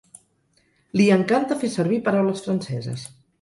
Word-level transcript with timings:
Li 0.99 1.05
encanta 1.17 1.59
fer 1.65 1.69
servir 1.75 2.01
paraules 2.09 2.43
franceses. 2.47 3.07